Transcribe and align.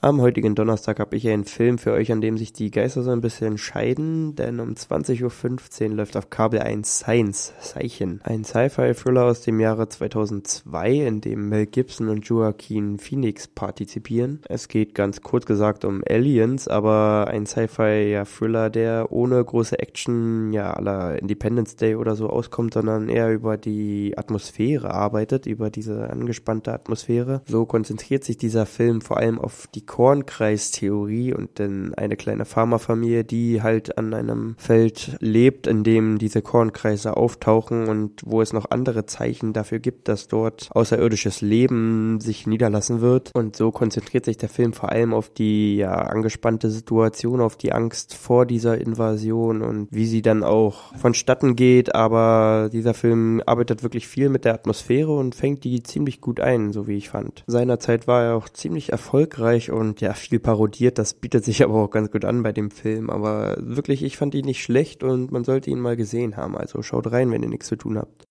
Am 0.00 0.20
heutigen 0.20 0.54
Donnerstag 0.54 1.00
habe 1.00 1.16
ich 1.16 1.26
einen 1.26 1.44
Film 1.44 1.76
für 1.76 1.90
euch, 1.90 2.12
an 2.12 2.20
dem 2.20 2.38
sich 2.38 2.52
die 2.52 2.70
Geister 2.70 3.02
so 3.02 3.10
ein 3.10 3.20
bisschen 3.20 3.58
scheiden, 3.58 4.36
denn 4.36 4.60
um 4.60 4.74
20.15 4.74 5.88
Uhr 5.90 5.96
läuft 5.96 6.16
auf 6.16 6.30
Kabel 6.30 6.60
1 6.60 7.00
Science, 7.00 7.52
Zeichen. 7.58 8.20
Ein 8.22 8.44
Sci-Fi-Thriller 8.44 9.24
aus 9.24 9.40
dem 9.40 9.58
Jahre 9.58 9.88
2002, 9.88 10.92
in 10.92 11.20
dem 11.20 11.48
Mel 11.48 11.66
Gibson 11.66 12.10
und 12.10 12.24
Joaquin 12.26 13.00
Phoenix 13.00 13.48
partizipieren. 13.48 14.40
Es 14.48 14.68
geht 14.68 14.94
ganz 14.94 15.20
kurz 15.22 15.46
gesagt 15.46 15.84
um 15.84 16.04
Aliens, 16.08 16.68
aber 16.68 17.26
ein 17.28 17.46
Sci-Fi-Thriller, 17.46 18.70
der 18.70 19.10
ohne 19.10 19.44
große 19.44 19.80
Action, 19.80 20.52
ja, 20.52 20.74
aller 20.74 21.20
Independence 21.20 21.74
Day 21.74 21.96
oder 21.96 22.14
so 22.14 22.30
auskommt, 22.30 22.74
sondern 22.74 23.08
eher 23.08 23.32
über 23.32 23.56
die 23.56 24.16
Atmosphäre 24.16 24.94
arbeitet, 24.94 25.46
über 25.46 25.70
diese 25.70 26.08
angespannte 26.08 26.72
Atmosphäre. 26.72 27.42
So 27.46 27.66
konzentriert 27.66 28.22
sich 28.22 28.36
dieser 28.36 28.64
Film 28.64 29.00
vor 29.00 29.16
allem 29.16 29.40
auf 29.40 29.66
die 29.74 29.87
Kornkreistheorie 29.88 31.34
und 31.34 31.58
dann 31.58 31.94
eine 31.94 32.16
kleine 32.16 32.44
Farmerfamilie, 32.44 33.24
die 33.24 33.62
halt 33.62 33.98
an 33.98 34.14
einem 34.14 34.54
Feld 34.58 35.16
lebt, 35.18 35.66
in 35.66 35.82
dem 35.82 36.18
diese 36.18 36.42
Kornkreise 36.42 37.16
auftauchen 37.16 37.88
und 37.88 38.22
wo 38.24 38.40
es 38.40 38.52
noch 38.52 38.70
andere 38.70 39.06
Zeichen 39.06 39.52
dafür 39.52 39.80
gibt, 39.80 40.06
dass 40.06 40.28
dort 40.28 40.68
außerirdisches 40.72 41.40
Leben 41.40 42.20
sich 42.20 42.46
niederlassen 42.46 43.00
wird. 43.00 43.32
Und 43.34 43.56
so 43.56 43.72
konzentriert 43.72 44.26
sich 44.26 44.36
der 44.36 44.50
Film 44.50 44.72
vor 44.72 44.92
allem 44.92 45.14
auf 45.14 45.30
die 45.30 45.78
ja, 45.78 45.92
angespannte 45.94 46.70
Situation, 46.70 47.40
auf 47.40 47.56
die 47.56 47.72
Angst 47.72 48.14
vor 48.14 48.46
dieser 48.46 48.78
Invasion 48.78 49.62
und 49.62 49.88
wie 49.90 50.06
sie 50.06 50.22
dann 50.22 50.44
auch 50.44 50.94
vonstatten 50.96 51.56
geht. 51.56 51.94
Aber 51.94 52.68
dieser 52.72 52.94
Film 52.94 53.42
arbeitet 53.46 53.82
wirklich 53.82 54.06
viel 54.06 54.28
mit 54.28 54.44
der 54.44 54.54
Atmosphäre 54.54 55.16
und 55.16 55.34
fängt 55.34 55.64
die 55.64 55.82
ziemlich 55.82 56.20
gut 56.20 56.40
ein, 56.40 56.72
so 56.72 56.86
wie 56.86 56.96
ich 56.96 57.08
fand. 57.08 57.42
Seinerzeit 57.46 58.06
war 58.06 58.24
er 58.24 58.36
auch 58.36 58.50
ziemlich 58.50 58.92
erfolgreich 58.92 59.72
und 59.78 60.00
ja, 60.00 60.12
viel 60.12 60.38
parodiert. 60.38 60.98
Das 60.98 61.14
bietet 61.14 61.44
sich 61.44 61.62
aber 61.64 61.74
auch 61.74 61.90
ganz 61.90 62.10
gut 62.10 62.24
an 62.24 62.42
bei 62.42 62.52
dem 62.52 62.70
Film. 62.70 63.10
Aber 63.10 63.56
wirklich, 63.58 64.02
ich 64.02 64.16
fand 64.16 64.34
ihn 64.34 64.44
nicht 64.44 64.62
schlecht 64.62 65.02
und 65.02 65.32
man 65.32 65.44
sollte 65.44 65.70
ihn 65.70 65.80
mal 65.80 65.96
gesehen 65.96 66.36
haben. 66.36 66.56
Also 66.56 66.82
schaut 66.82 67.10
rein, 67.10 67.30
wenn 67.30 67.42
ihr 67.42 67.48
nichts 67.48 67.68
zu 67.68 67.76
tun 67.76 67.98
habt. 67.98 68.26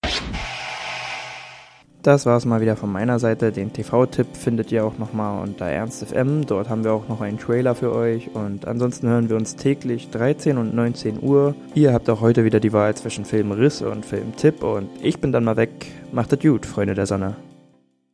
Das 2.02 2.26
war 2.26 2.36
es 2.36 2.44
mal 2.44 2.60
wieder 2.60 2.76
von 2.76 2.92
meiner 2.92 3.18
Seite. 3.18 3.50
Den 3.50 3.72
TV-Tipp 3.72 4.28
findet 4.32 4.70
ihr 4.70 4.84
auch 4.84 4.98
nochmal 4.98 5.42
unter 5.42 5.66
ErnstFM. 5.66 6.46
Dort 6.46 6.68
haben 6.68 6.84
wir 6.84 6.92
auch 6.92 7.08
noch 7.08 7.20
einen 7.20 7.38
Trailer 7.38 7.74
für 7.74 7.92
euch. 7.92 8.30
Und 8.34 8.66
ansonsten 8.66 9.08
hören 9.08 9.28
wir 9.28 9.36
uns 9.36 9.56
täglich 9.56 10.08
13 10.10 10.58
und 10.58 10.74
19 10.74 11.20
Uhr. 11.20 11.54
Ihr 11.74 11.92
habt 11.92 12.08
auch 12.08 12.20
heute 12.20 12.44
wieder 12.44 12.60
die 12.60 12.72
Wahl 12.72 12.94
zwischen 12.94 13.24
Filmriss 13.24 13.82
und 13.82 14.06
Filmtipp. 14.06 14.62
Und 14.62 14.88
ich 15.02 15.20
bin 15.20 15.32
dann 15.32 15.44
mal 15.44 15.56
weg. 15.56 15.86
Macht 16.12 16.32
es 16.32 16.38
gut, 16.38 16.66
Freunde 16.66 16.94
der 16.94 17.06
Sonne. 17.06 17.36